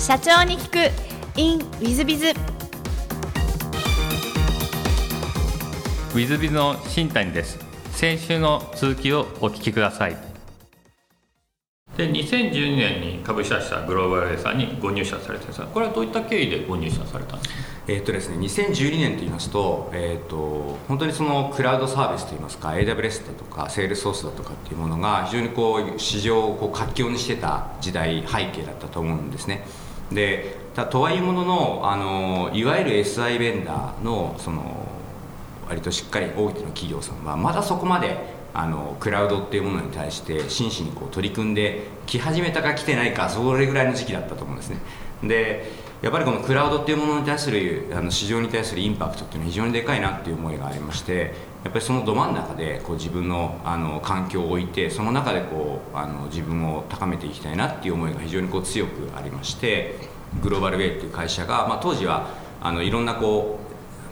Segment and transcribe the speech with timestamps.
[0.00, 1.38] 社長に聞く。
[1.38, 7.58] In ウィズビズウィズビズの新谷です。
[7.92, 10.16] 先週の続きをお聞きください。
[11.96, 17.60] で2012年に株式会社グローバルレーサーにご入社されてるんですがこれはどういった経緯でご入社されたんですか？
[17.88, 29.64] えーとですね、2012年といいますと,、えーと、本当にそのクラウドサービスといいますか AWS だとかセールスソースだとかっていうものが非常にこう市場をこう活況にしてた時代背景だったと思うんですね
[30.10, 30.56] で
[30.90, 34.86] とはいえもののあのいわゆる SI ベンダーのその
[35.68, 44.78] 割としっかり大手の企業さんはまだそこまであのクラウドっていうものに対して真摯にこう取り組んでき始めたか来てないかそれぐらいの時期だったと思うんですね。
[45.22, 45.70] で
[46.02, 59.94] やっぱりこのクラウドっていうものに対するあの市場に対するインパクトっていうのは非常にでかいなっていう思いがありましてやっぱりそのど真ん中でこう自分のあの環境を置いてその中でこうあの自分を高めていきたいなっていう思いが非常にこう強くありまして
[60.42, 62.28] グローバルウェイっていう会社が、まあ、当時は
[62.60, 63.70] あのいろんなこう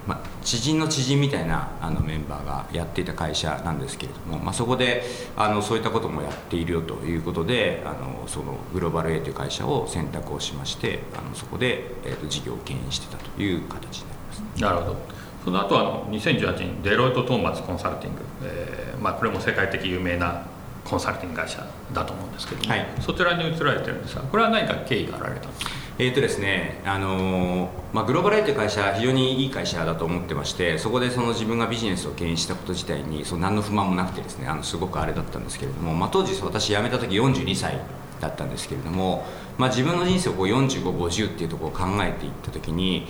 [0.08, 5.02] まあ、知人の知人みたいなあのメンバーがやっていた会社なんですけれども、まあ、そこで
[5.36, 14.62] あのそういったこともやっているよということであのそのグローバル A という会社を選択をしましてあのそこで、えーと、事業を牽引してたという形になります。
[14.62, 14.96] なるほど。
[15.44, 20.46] その後あの2018年デロイト・トーマツコンサルティング、えーまあ、これも世界的有名な
[20.86, 25.70] コンサルティング会社だと思うんですけども、はい、そちらに移られてるんですがこれは何か経緯があられたんですか？
[26.00, 37.80] えーとですねあのー、まあ、グローバルアイという会社は非常にいい会社だと思ってましてそこでその自分がビジネスを牽引したこと自体にその何の不満もなくてですねあのすごくあれだったんですけれども、まあ、当時私辞めた時42歳
[38.20, 39.26] だったんですけれども、
[39.58, 43.08] まあ、自分の人生を4550っていうところを考えていった時に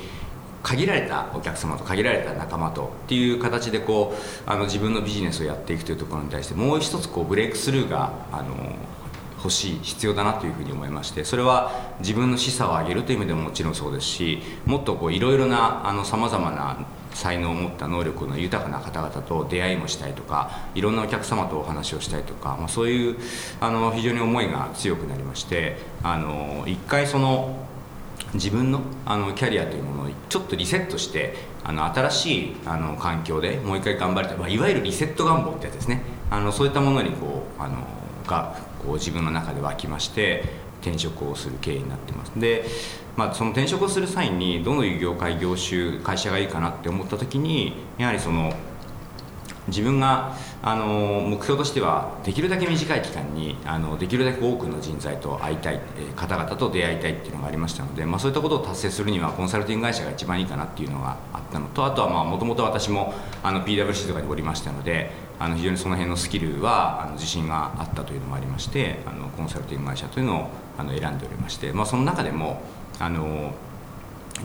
[0.63, 8.55] 限られたお客様と限られた仲間とっていう形でこうあの自分のビジネスをやっていくというところに対してもう一つこうブレイクスルーがあの
[9.39, 16.79] 欲しい必要だなというふうに思いましてそれは自分の示唆を上げるという意味でももちろんそうですしもっといろいろなさまざまな
[17.15, 23.17] 才能を持った能力の豊かな方々と出会いもしたいとかいろんなお客様とお話をしたいとか、まあ、そういう
[23.61, 27.67] あの非常に思いが強くなりましてあの一回その
[28.35, 31.35] 自分のあのキャリアというものをちょっとリセットして
[31.65, 36.03] あの新しいあの環境でもう一回頑張りたい、まあ、いわゆるリセット願望ってやつですね。
[36.31, 37.77] あのそういったものにこうあの
[38.29, 40.45] がこう自分の中で湧きまして
[40.81, 42.33] 転職をする経緯になってます。
[42.37, 42.65] で、
[43.17, 48.53] まあ、その転職をする際にどの業界業種会社がいいかなって思った時にやはりその
[49.69, 50.87] 自分があの
[51.27, 55.81] 目標としてはできるだけ短い期間にあのできるだけ多くの人材と会いたい、
[56.17, 72.63] 方々と出会いたいっていうのがありましたので、まあ、そういったことを達成するにはコンサルティング会社が一番いいかなっていうのがあったのとあとはもともと私もあの PWC とかにおりましたのであの非常にその辺のスキルはあの自信があったというのもありましてあのコンサルティング会社というのをあの選んでおりまして、まあ、その中でも
[72.99, 73.55] あの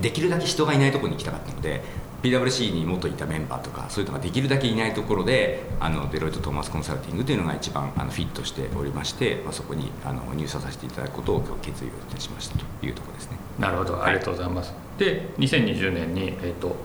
[0.01, 1.81] できるだけ人がいないところに行きたかったので
[2.23, 13.37] PWC に元いたメンバーとかそういうのができるだけいないところであのデロイト・トーマスコンサルティングというのが一番あのフィットしておりまして、まあ、そこにあの入社させていただくことを今日決意をいたしましたというところですね。
[13.59, 14.01] なるほど。
[14.01, 16.75] ありがとうございます、はい、で2020年に、えーと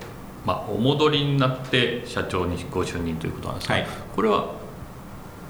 [0.44, 4.54] まあ、お戻りになって社長にご就任ということなんですが、はい、これは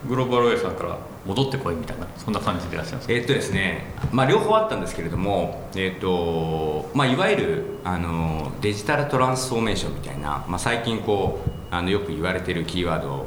[0.08, 13.26] グローバルウェイさんから戻ってこいみたいなそんな感じでいらっしゃいますえー、っとですね、まあ、両方あったんですけれども、えー、っとまあ、いわゆるあのデジタルトランスフォーメーションみたいな、まあ、最近こうあのよく言われてるキーワード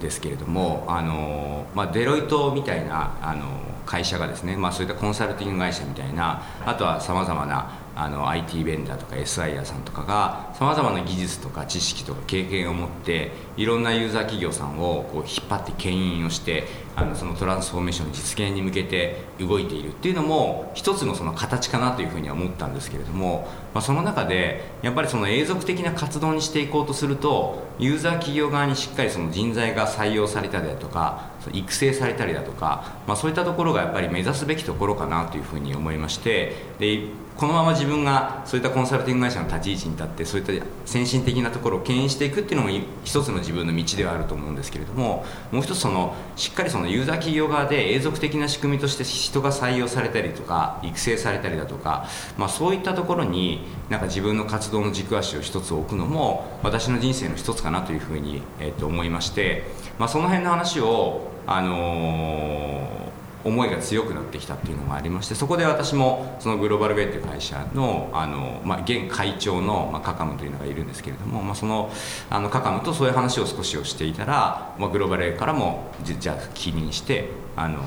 [0.00, 3.46] ですけれどもあの、まあ、デロイトみたいなあの
[3.86, 7.70] 会社がですね、まあ、そういったコンサルティング会社みたいなあとはさまざまな
[8.00, 37.02] あの IT ベンダーとか SI 屋さんとかがさまざまな技術とか知識とか経験を持っていろんなユーザー企業さんをこう引っ張って牽引をしてあのそのトランスフォーメーションの実現に向けて動いているっていうのも一つのその形かなというふうには思ったんですけれども、まあ、その中でやっぱりその永続的な活動にしていこうとするとユーザー企業側にしっかりその人材が採用されたりだとか育成されたりだとか、まあ、そういったところがやっぱり目指すべきところかなというふうに思いましてで
[37.38, 42.72] このまま自分がそういったコンサルティング会社の立ち位置に立ってそういった先進的なところを牽引していくっていうのも
[43.04, 59.62] 一つの自分の道ではあると思うんですけれどももう一つそのしっかりそのユーザー企業側で永続的な仕組みとして人が採用されたりとか育成されたりだとか、まあ、そういったところになんか自分の活動の軸足を一つ置くのも私の人生の一つかなというふうに、えー、と思いまして、
[60.00, 62.98] まあ、その辺の話を、あのー
[63.44, 71.90] 思いが強くなってきたっていうのがありましてそこで私もそのグローバルウェイという会社のあの、まあ、現会長の、まあ、カカムというのがいるんですけれども、まあ、その
[72.30, 77.80] あのカカムとそういう話を少しをしていたら、まあ、グローバルウェイからもじゃあ起任してあの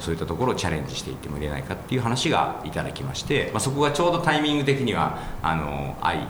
[0.00, 6.26] そういったところをチャレンジしていってもいれないかっていう話がいただきまして、まあ、そこがちょうどタイミング的にはあの愛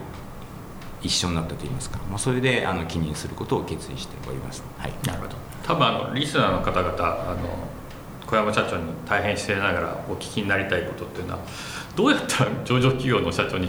[1.02, 5.51] 一緒になったといいますか、まあ、それであの起任することを決意しております、はい、なるほど。
[5.62, 7.72] 多分あのリスナーの方々あの
[8.26, 11.40] 小山社長に大変失礼ながらお聞きになりたいことっていうのは
[11.94, 13.68] どうやったら上場企業の社長に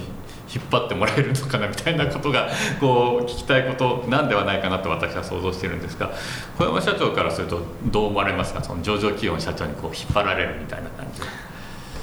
[0.54, 2.50] 引っ張ってもらえるのかなみたいなことが
[2.80, 6.12] こう聞きたいことなんではないかなと私は想像してるんですが
[6.57, 11.22] 小山社長からするとどう思われますかその上場企業の社長にこう引っ張られるみたいな感じ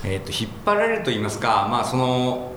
[0.03, 2.53] えーと、引っ張られると言いますか、まあ、その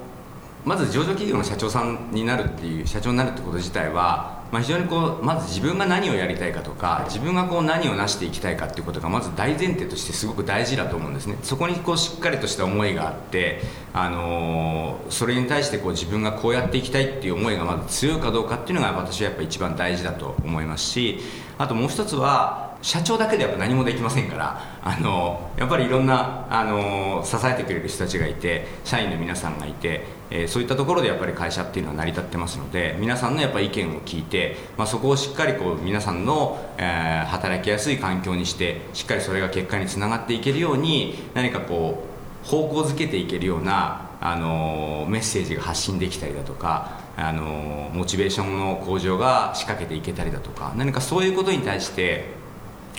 [0.64, 11.38] まず上場企業の社長さんになるっていう社長になるってこと自体はまあ、非常にこうまず自分が何をやりたいかとか自分がこう何を成していきたいかっていうことがまず大前提としてすごく大事だと思うんですね。
[11.42, 13.62] そこにこうしっかりとした思いがあって、
[13.94, 21.20] あのー、それに対してこう自分がこうやっていきたいっていう思いがまず強いかどうかっていうのが私はやっぱ一番大事だと思いますし
[21.58, 42.04] あともう一つは社長だけでやっぱ何もできませんからあのやっぱりいろんなあの支えてくれる人たちがいて社員の皆さんがいて、えー、そういったところでやっぱり会社っていうのは成り立ってますので皆さんのやっぱ意見を聞いて、まあ、そこをしっかりこう皆さんの、えー、働きやすい環境にしてしっかりそれが結果につながっていけるように何かこ
[42.46, 52.43] う方向づけていけるようなあのメッセージが発信できたりだとかあのモチベーションの向上が仕掛けていけたりだとか何かそういうことに対して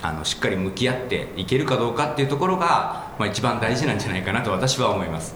[0.02, 5.34] あのしっかり向き合っていけるかどうかっていうところが、まあ、一番大事なんじゃないかなと私は思います。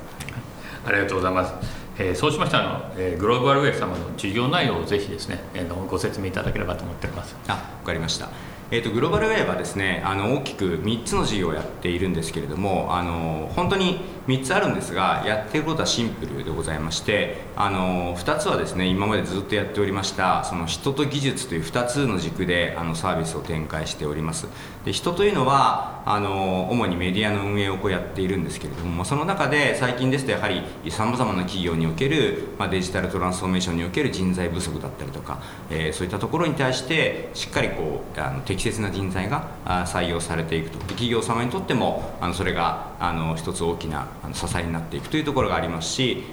[0.84, 1.54] ありがとうございます、
[1.98, 7.36] えー、そうしましたらえー、グローバルウェイ様の事業内容をぜひですね、えー、ご説明いただければと思っております。
[7.46, 8.28] あわかりました
[8.70, 24.46] えーと、グローバルウェーはですねあの大きく3つの事業をやっているんですけれどもあの本当に3つあるんですがやっていることはシンプルでございましてあの2つはですね今までずっとやっておりましたその人と技術という2つの軸であのサービスを展開しております。
[24.84, 39.48] で人というのはあの主にメディアの運営をこうやっているんですけれどもその中で最近ですとやはりさまざまな企業における、まあ、デジタルトランスフォーメーションにおける人材不足だったりとか、えー、そういったところに対してしっかりこうあの適切な人材が
[39.86, 40.78] 採用されていくと。
[40.98, 46.24] 企業様にとってもあのそれがあの一つ大きな支えになっていくというところがありますし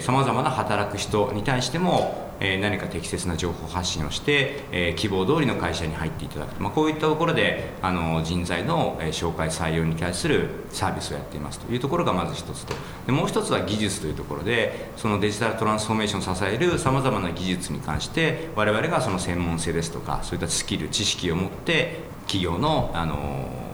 [0.00, 12.74] さまざまな働く人に対してもえ何か適切な情報発信をして、え希望通りの会社に入っていただく、まあ、こういったところであの人材の、え紹介採用に対するサービスをやっていますというところがまず一つと。
[13.06, 23.65] でもう一つは技術というところでそのデジタルトランスフォーメーションを支えるさまざまな技術に関して我々がその専門性ですとかそういったスキル知識を持って企業のあの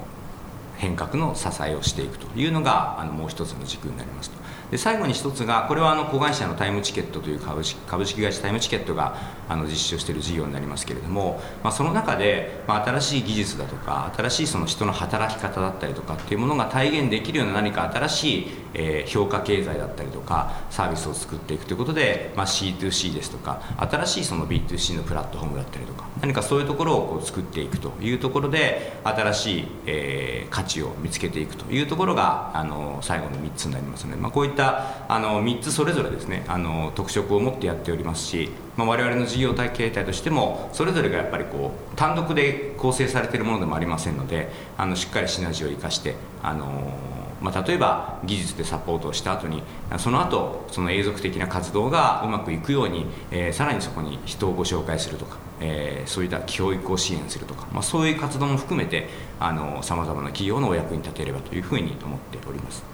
[0.82, 4.42] 変革の支えをしていくというのがあのもう一つの軸になりますと。
[4.72, 46.94] で最後に一つがこれはあの子会社のタイムチケットという株式株式会社タイムチケットがあの実施をしている事業になりますけれども、まあ、その中で、まあ、新しい技術だとか新しいその人の働き方だったりとかっていうものが体現できるような何か新しい、えー、評価経済だったりとかサービスを作っていくということで、まあ、C2C ですとか新しいその B2C のプラットフォームだったりとか何かそういうところをこう作っていくというところで新しい、えー、価値を見つけていくというところがあの最後の3つになりますので、まあ、こういったあの3つそれぞれですねあの特色を持ってやっておりますし、まあ、我々の事業体形態としてもそれぞれがやっぱりこう単独で構成されているものでもありませんのであのしっかりシナジーを生かしてあの
[47.42, 49.62] まあ、例えば技術でサポートをした後に
[49.98, 59.08] その後その永続的な活動がうまくいくように、えー、さらにそこに人をご紹介するとか、えー、そういった教育を支援するとか、まあ、そういう活動も含めて
[59.82, 62.91] さまざまな企業のお役に立てればというふうに思っております。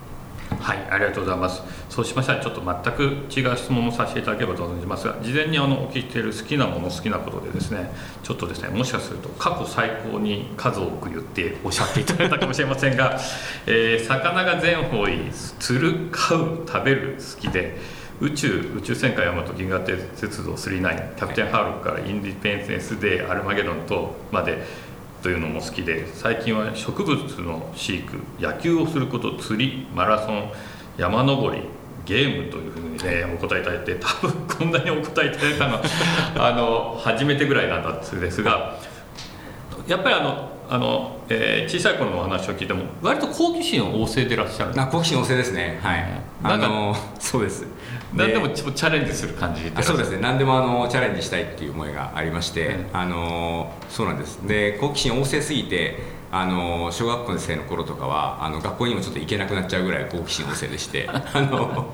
[0.60, 1.62] はいありがとうございます。
[1.88, 7.90] そうしましたらちょっと全く違う質問もさせていただければと存じますが事前にあのお聞きしている好きなもの好きなことでですね
[8.22, 13.18] ちょっとですねもしかすると過去最高に数多く言っておっしゃっていただいたかもしれませんが、
[13.66, 17.78] えー、魚が全方位釣る飼う食べる好きで
[18.20, 24.58] 宇宙宇宙戦艦ヤマト銀河鉄道39キャプテンハーロックからインディペンデンス・デーアルマゲドンとまで
[25.22, 30.52] というのも好きで最近は植物の飼育野球をすること釣りマラソン
[30.96, 31.62] 山登り
[32.04, 35.82] ゲームというふうにねお答えいただいて多分こんなにお答えいただいたのは
[36.36, 38.78] あの初めてぐらいなんだですが
[39.86, 44.80] やっぱりあのあの、えー小さい頃のお話を聞いても割と好奇心旺盛でいらっしゃる。
[44.80, 45.78] あ好奇心旺盛ですね。
[45.82, 46.04] はい。
[46.42, 47.66] なんかあの そうです。
[48.14, 50.18] 何でもチャレンジする感じあそうですね。
[50.20, 54.36] 何でもあのチャレンジしたいっていう思いがありまして、うんあのそうなんです。
[54.46, 55.98] で好奇心旺盛すぎて
[56.30, 61.86] あの小学校生の頃とかはあの学校にもちょっと行けなくなっちゃうぐらい好奇心旺盛でして あの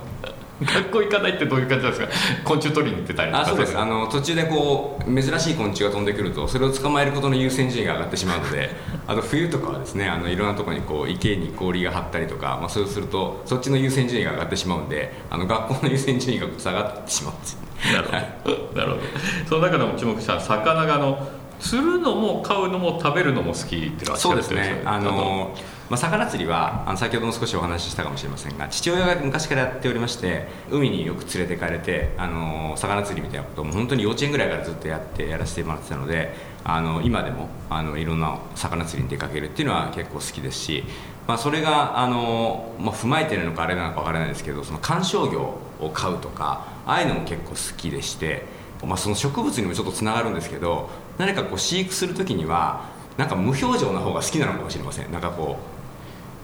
[0.65, 2.45] 学校行かないってどういう感じなんですか？
[2.45, 3.79] 昆虫取りに行ってたりとかあそうです。
[3.79, 8.71] あの途中でこう珍しい昆虫が飛んでくるとそれを捕まえることの優先順位が上がってしまうので
[9.07, 17.59] あと冬とかはですねあのいろんなところにこう池に氷が張ったりとか、まあ、そうするとそっちの優先順位が上がってしまうんであの学校の優先順位が下がってしまうんですよ
[17.93, 18.05] なる
[18.45, 18.81] ほど。
[18.81, 19.03] なるほど。
[19.47, 21.29] その中でも注目した魚があの
[21.61, 24.83] 釣るのも飼うのも食べるのも好きってらっしゃそうるですね。
[24.85, 25.55] あの、
[25.91, 36.35] まあ、魚釣りはあの先ほども少しお話ししたかもしれませんが父親が昔からやっておりまして海によく連れてかれてあの魚釣りみたいなことも本当に幼稚園ぐらいからずっとやってやらせてもらってたので
[36.65, 40.85] あの今でもあのいろんな魚釣りに出かけるっていうのは結構好きですし、
[41.29, 45.41] まあ、それがあの、まあ、踏まえてるのかあれなのかわからないですけどその観賞魚
[45.81, 48.47] を飼うとかああいうのも結構好きでして、
[48.83, 52.85] まあ、その植物にもちょっとつながるんですけど何かこう飼育する時には
[53.17, 55.13] なんか無表情な方が好きなのかもしれません。
[55.13, 55.59] なんかこ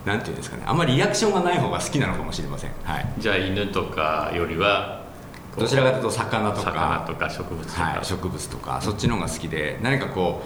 [0.05, 0.63] うなんていうんですかね。
[0.67, 2.71] あんまりリアクションがない方が好きなのかもしれません。
[2.85, 3.13] はい。
[3.19, 5.03] じゃあ犬とかよりは
[5.59, 10.43] どちらかというと魚とか魚とか植物とか、はい、植物とかそっちの方が好きで何かこ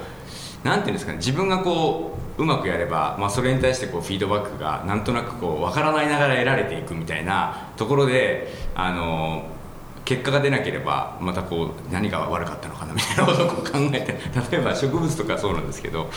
[0.65, 1.19] うなんていうんですかね。
[1.19, 9.45] 自分がこううまくやれば、まあ、それに対してこうフィードバックがなんとなくこう分からないながら得られていくみたいなところであの
[10.05, 14.13] 結果が出なければまたこう何が悪かったのかなみたいなことを考えて
[14.53, 16.11] 例えば植物とかそうなんですけど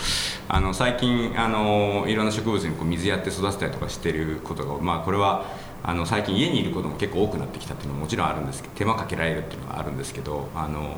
[0.49, 5.45] あの最近あのいろんな植物にこう水やって育てたりとかしてることが、まあ、これは
[5.83, 10.97] あの最近家にいることも結構多くなってきたっていうのももちろんあるんですけど手間かけられるっていうのがあるんですけどあの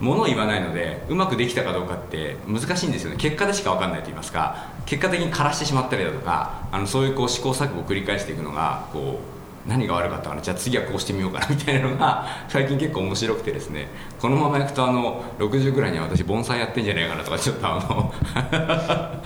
[0.00, 3.16] 物を言わないのでうまくできたかどうかって難しいんですよね。
[3.18, 9.35] 結果でしか分かんないと言いますか結果的に枯らしてしまったりだとかあのそういうこう試行錯誤を繰り返していくのがこう
[9.66, 10.42] 何が悪かったかな？
[10.42, 13.88] じゃあ次はこうしてみようかなみたいなのが 最近結構面白くてですね。
[14.20, 18.14] このままいくとあの60ぐらいには私盆栽やってんじゃないかなとかちょっとあの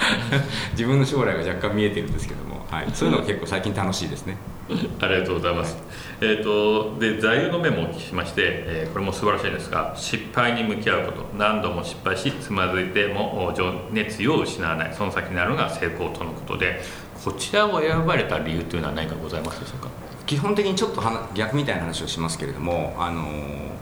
[0.73, 4.37] 自分の将来が若干見えてるんですけども、はい、そういうのが結構最近楽しいですね。
[5.01, 5.77] ありがとうございます。
[6.21, 11.27] えー、とで座右の銘もお聞きしまして、えーこれも素晴らしいんですが失敗に向き合うこと。
[11.37, 14.95] 何度も失敗しつまずいても情熱意を失わない。
[14.97, 16.81] その先になるのが成功とのことで
[17.25, 20.00] こちらを選ばれた理由というのは何かございますでしょうか？
[20.31, 21.03] 基本的にちょっと
[21.35, 23.25] 逆みたいな話をしますけれども、あの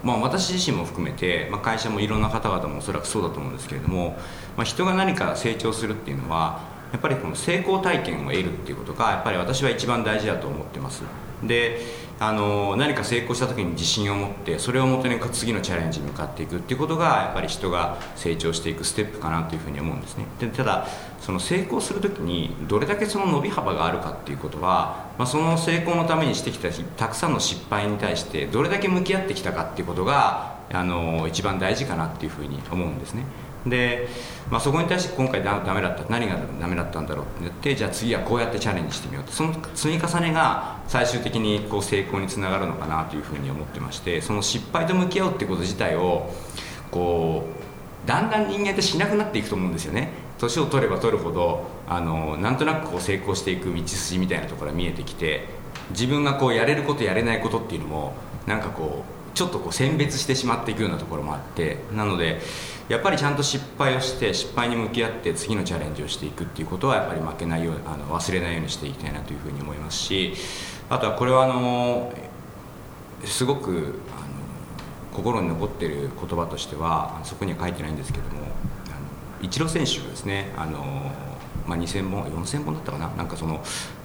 [0.02, 4.16] まあ、私自身も含めて、まあ、会社もいろんな方々もおそらくそうだと思うんですけれども、
[4.56, 11.02] まあ、人が何か成長するっていうのはやっぱりこの成功体験を得るっていうことがやっぱり私は一番大事だと思ってます。
[11.42, 11.82] で
[12.20, 20.26] あの何か成功した時に自信を持ってそれをもとに次のチャレンジに向かっていくっていうことがやっぱり人が成長していくステップかなというふうに思うんですね。
[20.40, 20.88] でただ
[21.20, 33.22] その成功する時にどれだけその伸び幅があるかっていうことは、まあ、その成功のためにしてきたたくさんの失敗に対してどれだけ向き合ってきたかっていうことがあの一番大事かなっていうふうに思うんですね。
[33.66, 34.08] で、
[34.50, 39.32] まあ、そこに対して今回ダダメだった何がダメだったんだろうって言ってじゃあ次はこうやってチャレンジしてみようと。
[39.32, 46.32] その積み重ねが最終的にこう成功につながるのかなというふうに思ってましてその失敗と向き合うってこと自体を
[46.90, 47.44] こ
[48.04, 50.10] うだんだん人間ってしなくなっていくと思うんですよね。
[50.38, 55.48] 年を取れば取るほどあのなんとなくこう成功していく道筋みたいなところが見えてきて
[55.90, 58.14] 自分がこうやれることやれないことっていうのも
[58.46, 62.40] なんかこうちょっとこう選別してしまっていくようなところもあってなので
[62.88, 70.34] やっぱりちゃんと失敗をして失敗に向き合って次のチャレンジをしていくっていうことはやっぱり負けないようあの忘れないようにしていきたいなというふうに思いますし
[70.90, 72.12] あとはこれはあの
[73.24, 73.94] すごくあの
[75.12, 78.46] 心に残っている言葉としてはそこには書いてないんですけどもあの
[79.40, 81.12] イチロー選手がですねあの、
[81.64, 83.62] まあ、2000本4000本だったかななんかその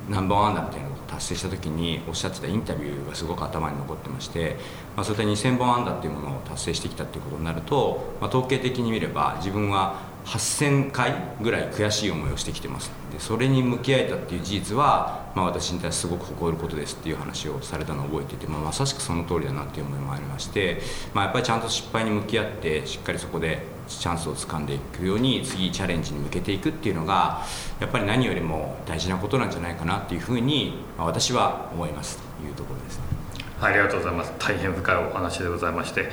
[0.10, 4.58] ナンバーワンだみたいなことを達成した時におっしゃってたインタビューがすごく頭に残ってまして、
[4.96, 20.82] まあ、そういった2000本安打っていうものを達成してきたっていうことになると、まあ、統計的に見れば自分は8000回ぐらい悔しい思いをしてきてますでそれに向き合えたっていう事実は、まあ、私に対してすごく誇ることですっていう話をされたのを覚えていて、まあ、まさしくその通りだなっていう思いもありまして、
[21.14, 27.42] まあ、やっぱりちゃんと失敗に向き合ってしっかりそこでチャンスをつかんでいくように次チャレンジに向けていくっていうのが
[27.82, 33.23] やっぱり何よりも大事なことなんじゃないかなっていうふうに、まあ、私は思いますというところですね。
[33.64, 34.34] ありがとうございます。
[34.40, 36.10] 大変深いお話でございまして、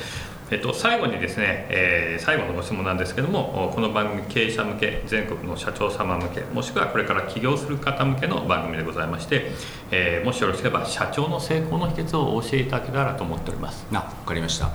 [0.51, 9.51] えっと、最後にですね、えー最後のご質問なんですけどもこの番組経営者向け全国の社長様向けもしくはこれから起業する方向けの番組でございまして、
[9.91, 13.87] えーもしよろしければ社長の成功の秘訣をお教えいただけたらと思っております。
[13.93, 14.71] あ分かりました。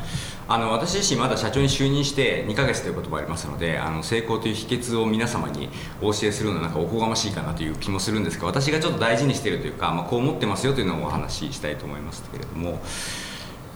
[0.47, 5.69] あの私自身まだ社長に就任して2ヶ月ということもありますのであの成功という秘訣を皆様に
[6.01, 12.79] お教えするのはなんかおこがましいかなという気もするんですが私がちょっと大事にしているというか、まあ、こう思ってますよというのをお話ししたいと思いますけれども、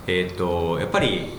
[0.05, 1.29] えーと、やっぱり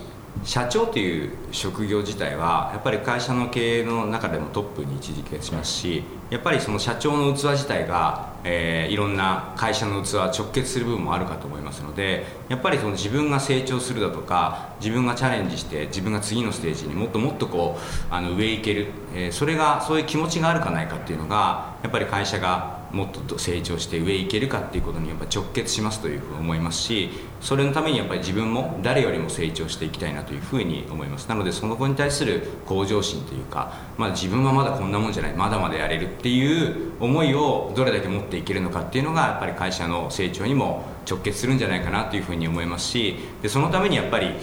[0.45, 31.29] 社長という職業自体はやっぱり会社の経営の中でもトップに位置づけしますしやっぱりその社長の器自体が、えー、いろんな会社の器直結する部分もあるかと思いますのでやっぱりその自分が成長するだとか自分がチャレンジして自分が次のステージにもっともっとこうあの上行ける、えー、それがそういう気持ちがあるかないかっていうのがやっぱり会社がもっと成長して上行けるかっていうことにやっぱ直結しますというふうに思いますしそれのためにやっぱり自分も誰よりも成長していきたいなというふうに思います。
[31.29, 44.35] なのでその子に対する向上心というか、まあ、自分はまだこんなもんじゃないまだまだやれるっていう思いをどれだけ持っていけるのかっていうのがやっぱり会社の成長にも直結するんじゃないかなというふうに思いますしでそのためにやっぱり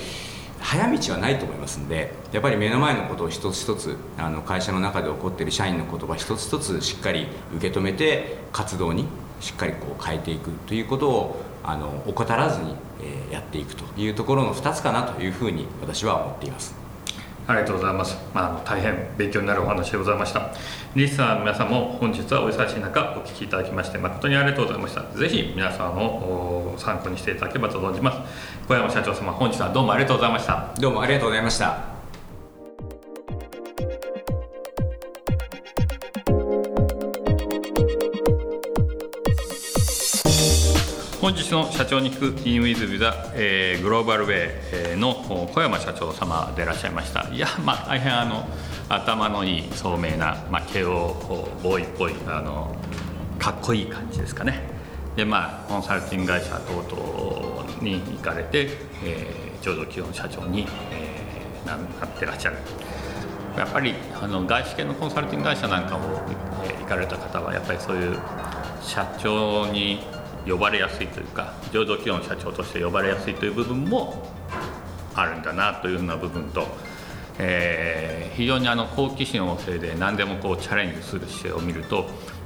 [0.61, 9.05] 早道はないと思いますんでやっぱり目の前のことを一つ一つあの会社の中で起こっている社員の言葉一つ一つしっかり受け止めて活動に
[9.39, 16.87] しっかりこう変えていくということをあの怠らずに、え、やっていくというところの2つかなというふうに私は思っています。
[17.47, 18.17] ありがとうございます。
[18.33, 20.51] まあ、大変勉強になるお話でございました。
[20.95, 25.03] リスナーの皆さんも本日はお忙しい中お聞きいただきまして誠にありがとうございました。
[25.17, 28.17] ぜひ皆さんを参考にしていただければと存じます。
[28.67, 30.73] 小山社長様、本日はどうもありがとうございました。
[30.77, 31.77] どうもありがとうございました。
[41.21, 43.05] 本日の社長に聞く In with the、
[43.35, 48.47] えー、グローバルウェイの小山社長様でいらっしゃいましたいやまあ大変あの
[48.89, 51.15] 頭のいい聡明な、まあ、慶応
[51.63, 52.75] ボーイっぽいあの
[53.39, 54.76] かっこいい感じですかね
[55.17, 58.69] でまあコンサルティング会社等々に行かれて、
[59.03, 62.57] えー、ちょうど基本社長に、えー、なってらっしゃる。
[63.57, 65.99] やっぱりあの外資系のコンサルティング会社なんかを、
[66.63, 68.19] えー、行かれた方はやっぱりそういう
[68.83, 70.01] 社長に
[70.47, 74.31] 呼ばれやすいというか醸造企業の社長として呼ばれやすいという部分も
[75.15, 76.67] あるんだなというふうな部分と、
[77.39, 82.05] えー、非常にあの好奇心旺盛で何でもこうチャレンジする姿勢を見ると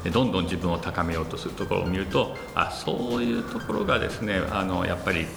[0.10, 5.28] どんどん自分を高めようとするところを見るとあそういうところがですねあのやっぱり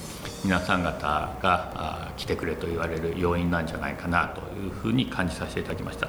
[0.45, 6.09] 皆さん方が来てくれと言われる要因なんじゃないかなというふうに感じさせていただきました。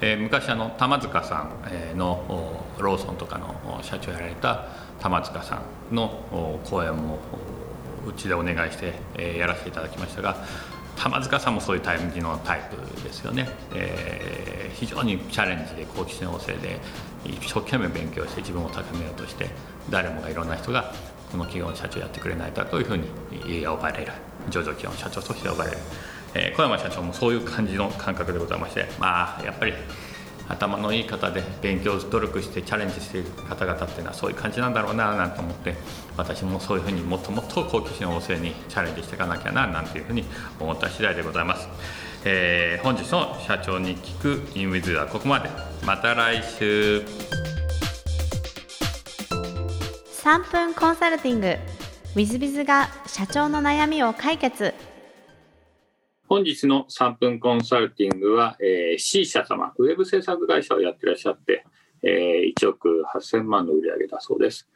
[0.00, 1.48] えー、昔あの玉塚さ
[1.94, 4.66] んのローソンとかの社長やられた
[5.00, 5.62] 玉塚さ
[5.92, 7.18] んの講演も
[8.06, 8.94] うちでお願いして、
[9.38, 10.36] やらせていただきましたが
[10.96, 16.80] 玉塚さんもそういうタイプのタイプですよね、えー、非常にチャレンジで好奇心旺盛で
[17.24, 19.48] 一生懸命勉強して自分を高めようとして
[19.90, 20.92] 誰もがいろんな人が
[21.30, 23.06] この企業の社長やってくれないかというふうに
[23.64, 24.12] 呼ばれる。
[24.50, 25.78] 上場企業の社長として呼ばれる、
[26.34, 29.72] えー、小山社長もそういう感じの感覚でございましてまあやっぱり
[30.48, 35.74] 頭のいい方で勉強努力してチャレンジしている方々っていうのはそういう感じなんだろうななんて思って
[36.16, 40.24] 私もそういうふうにもっともっと好奇心旺盛にチャレンジしていかなきゃななんていうふうに
[40.60, 41.68] 思った次第でございます、
[42.24, 45.50] えー、本日の社長に聞くインウィズはここまで。
[45.84, 47.04] また来週。
[50.24, 51.56] 3分コンサルティング。
[52.16, 54.72] w i z i z が社長の悩みを解決
[56.36, 61.64] 本日の3分コンサルティングは、えー、C 社様、ウェブ制作会社をやってらっしゃって、
[62.02, 64.68] えー、1億8000万の売り上げだそうです。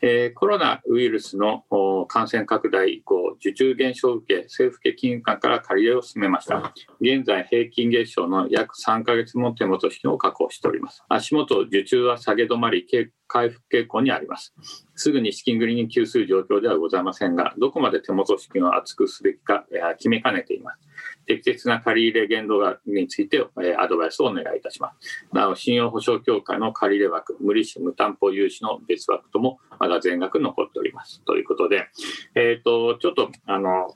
[0.00, 1.64] えー、コロナウイルスの
[2.08, 6.72] 感染拡大以降、受注減少を受け、政府系金融機関から借り入れを進めました。
[7.00, 11.04] 現在、平均月賞の約3ヶ月も手元資金を確保しております。
[11.08, 12.86] 足元、受注は下げ止まり、
[13.28, 14.54] 回復傾向にあります。
[14.94, 19.66] すぐに資金繰りに窮する状況ではございませんが、どこまで手元資金を厚くすべきか
[19.98, 20.91] 決めかねています。
[21.26, 23.44] 適切な借入限度額について
[23.78, 25.26] アドバイスをお願いいたします。
[25.32, 31.22] なお、信用保証協会の借入枠、無利子無担保融資の別枠ともまだ全額残っております。
[31.24, 31.88] ということで、
[32.34, 33.88] えっ、ー、と、ちょっと、あの、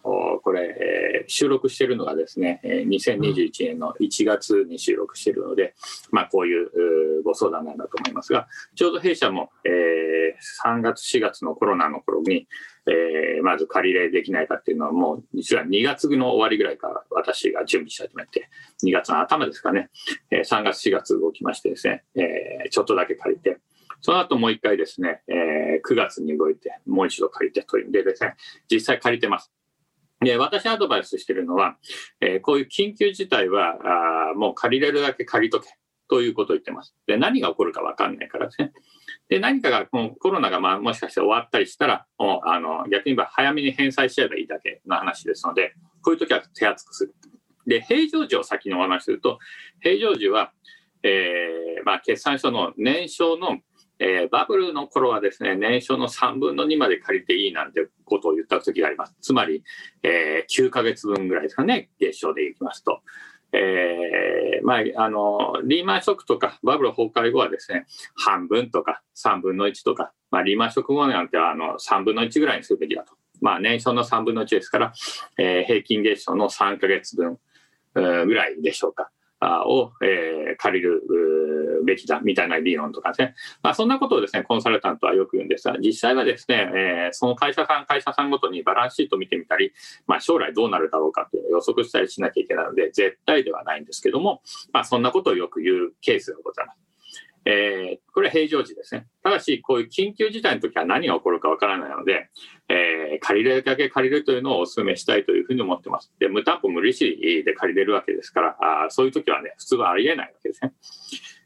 [0.42, 5.74] これ、収録しているのがですね、2021年の1月に収録しているので、
[6.10, 12.48] まあ、こういうご相談なんだと思いますが、ちょうど弊社も、えー、3月、4月のコロナの頃に、
[12.88, 18.48] えー、まず借り入れできないかっていうのはもう実は2月の終わりぐらいから私が準備し始めて
[18.84, 19.90] 2月の頭ですかね、
[20.30, 23.58] えー、3月4月動きましてですね、えー、ちょっとだけ借りて
[24.00, 28.34] その後もう一回ですね、えー、9月に動いてもう一度借りてというんでですね
[28.70, 29.52] 実際借りてます。
[30.20, 31.76] で私アドバイスしてるのは、
[32.20, 35.68] えー、こういう緊急事態はあもう借りれるだけ借りとけ。
[36.08, 36.94] ということを言ってます。
[37.06, 38.72] で何が起こるか分かんないからですね。
[39.28, 47.14] で、何かが、このコロナがまあもしかして終わったりしたら、もうあの逆に言えば早めに返済しちゃえばいいだけの話ですので、こういう時は手厚くする。
[47.66, 49.38] で、平常時を先にお話しすると、
[49.80, 50.52] 平常時は、
[51.02, 53.58] えー、まあ、決算書の年商の、
[53.98, 59.16] えー、バブルの頃はですね、年商の3分の2まで借りていいなんてことを言った時があります。
[59.20, 59.64] つまり、
[60.04, 63.02] えー、9ヶ月分ぐらいですかね、月賞でいきますと。
[63.52, 73.14] えー、まあ、あの、リーマンショックとかバブル崩壊後はですね、半分とか3分の1とか、まあ、リーマンショック後なんてあの3分の1ぐらいにするべきだと。
[73.40, 74.92] まあ、年商の3分の1ですから、
[75.38, 77.38] えー、平均月賞の3か月分
[77.94, 79.10] ぐらいでしょうか。
[79.66, 81.02] を、えー、借りる
[81.84, 89.72] べきだみたいな理論とかですね、まあ、そんなことをですねコンサルタントはよく言うんですが実際はですね、えー、その会社さん会社さんごとにバランスシート見てみたり、
[90.06, 96.85] まあ、将来どうなるだろうかという予測したりしなきゃいけないので絶対ではないんですけども、まあ、そんなことをよく言うケースがございます。
[97.48, 99.06] えー、これは平常時ですね。
[99.22, 102.28] ただし、こういう緊急事態の時は何が起こるかわからないので、
[102.68, 106.12] えー、借りれるだけ借りるというのをお勧めしたいというふうに思ってます。
[106.18, 107.04] で、無担保無利子
[107.44, 108.56] で借りれるわけですから、
[108.86, 110.72] あそういう時はね、普通はありえないわけですね。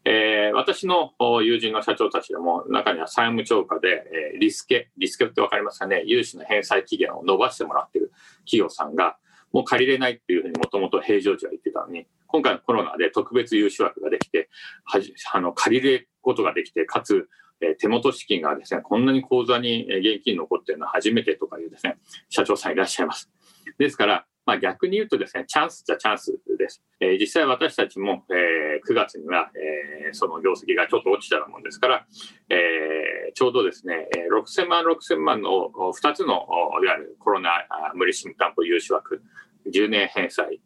[0.07, 8.11] えー、私の友人の社長たちでも中には債務超過で、えー、リスケ、リスケってわかりますかね、融資の返済期限を延ばしてもらってる
[8.47, 9.19] 企業さんが、
[9.53, 14.49] もう借りれないっていうふうにもともと平常時は言ってたのに、今回のコロナで特別融資枠ができて、
[14.85, 17.29] はじあの借りることができて、かつ、
[17.61, 23.31] え手元資金がですね、こんなに口座に現金残っているのは初めてとかいうですね、社長さんいらっしゃいます。
[23.79, 26.83] ですから、まあ、逆に言うとですね、チャンスじゃチャンスです。
[26.99, 32.07] えー、実際私たちも、えー、9月には、えー、その業績がちょっと落ちたもんですから、
[32.49, 36.49] えー、ちょうどですね、6000万、6000万の2つの、
[36.83, 37.51] いわゆるコロナ
[37.95, 39.23] 無利子担保融資枠、
[39.67, 40.61] 10年返済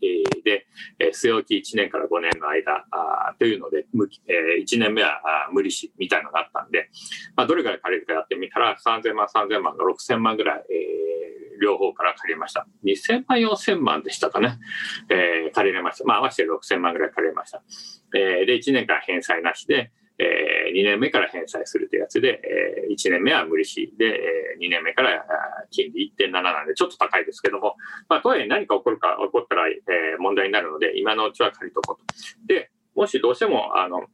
[0.44, 0.66] で、
[1.12, 2.84] 据え置き1年から5年の間
[3.38, 5.20] というので、1年目は
[5.52, 6.90] 無利子みたいなのがあったんで、
[7.36, 10.64] まあ、どれぐらい借りるかやってみたら、3000万、3000万が6000万ぐらい、
[11.60, 12.66] 両方から借りました。
[12.84, 14.58] 2000万、4000万でしたかね。
[15.08, 16.04] えー、借りれました。
[16.04, 17.62] まあ、合わせて6000万ぐらい借りれました。
[18.14, 25.24] えー、で、1年間返済なしで、えー、2年目から返済するというやつで、えー、1年目は無利子で、えー、2年目から
[25.70, 27.76] 金利1.7なんでちょっと高いですけども、
[28.08, 32.14] まあ、とはいえ何か起こるか、起こったら、えー、問題になるので、今のうちは借りとこうと。
[32.46, 34.04] で、もしどうしても、あの、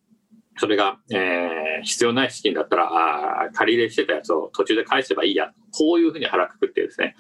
[0.56, 5.52] それが、えー、必要ない資金だったら、あ借り入れしてたやつを途中で返せばいいや。
[5.72, 7.14] こういうふうに腹くくってですね、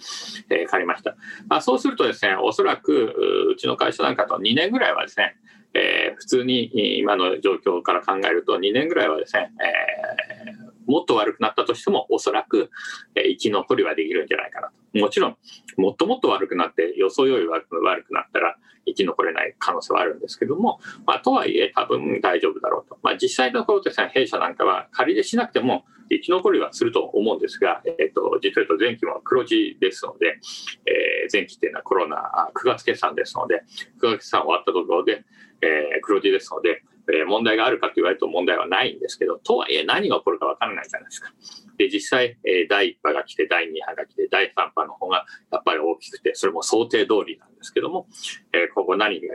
[0.50, 1.16] えー、借りました。
[1.48, 3.14] まあ、そうするとですね、おそらく、
[3.52, 5.36] うちの会社なんかと2年ぐらいはですね、
[5.74, 12.70] えー、普通に今の状況から考えると2年ぐらいはですね、えー、もっと悪くなったとしてもおそらく、
[13.14, 14.98] え、生き残りはできるんじゃないかなと。
[14.98, 15.36] もちろん、
[15.76, 18.56] もっともっと悪くなって予想より悪くなったら
[18.86, 22.98] 生き残れない可能性はあるんですけども、まあ、とはいえ多分大丈夫だろうと。
[23.02, 30.40] まあ、実際のところですね、弊社なんかは仮でしなくても生き残りはすると思うんですが、えっと、実は言うと前期も黒字ですので、
[30.86, 30.90] え、
[31.32, 33.62] 前期っていうのはコロナ9月決算ですので、
[34.00, 35.24] 9月決算終わったところで、
[35.62, 41.32] えー、黒字ですので、えー、問題があるかと言われると問題はないんですけど、とはいえ何が起こるか分からないじゃないですか。
[41.76, 48.06] で、実際、えー、第1波が来て、第2波が来て、第3波の方がやっぱり大きくて、それも想定通りなんですけども、
[48.52, 49.32] えー、ここ何が起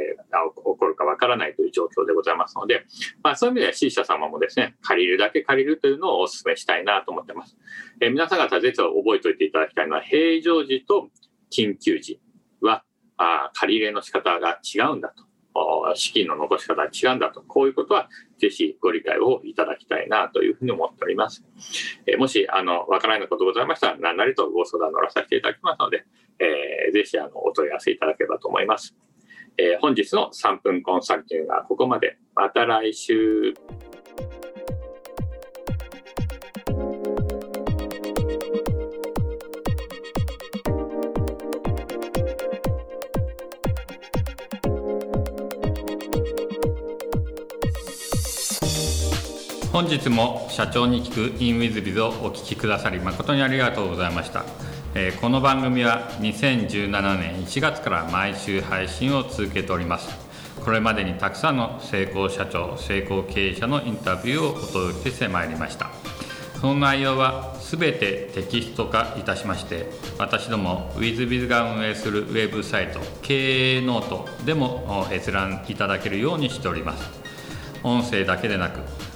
[0.56, 2.86] こるか分からないという状況でございますので、
[3.24, 7.58] まあそういう意味では C 社様もですね、借りるだけ借りるというのをお勧めしたいなと思ってます。
[8.00, 11.10] えー、皆さん方ぜひ覚えておいていただきたいのは、平常時と
[11.56, 12.20] 緊急時
[12.62, 12.84] は、
[13.18, 15.26] あ借り入れの仕方が違うんだと。
[15.96, 21.46] 資金の残し方が違うんだと、こういうことはぜひご理解をいただきたいなというふうに思っております。
[22.06, 26.06] えもし、あの、わからないことございましたら、何なりとご相談乗らさせていただきますので、
[26.40, 28.96] えー、ぜひ、あの、お問い合わせいただければと思います。
[29.58, 32.18] えー、本日の3分コンサルティングはここまで。
[32.36, 33.54] また来週。
[49.76, 54.46] 本日も社長に聞く in WithBiz をお聞きくださり誠にありがとうございました、
[54.94, 60.08] え、この番組は2017年1月から毎週配信を続けております。
[60.64, 65.90] これまでにたくさんの成功社長成功経営者のインタビューをお届けしてまいりました。
[66.62, 77.26] その内容は全てテキスト化いたしまして私ども WithBiz が運営するウェブサイト経営ノートでも閲覧いただけるようにしております。
[77.84, 78.80] 音声だけでなく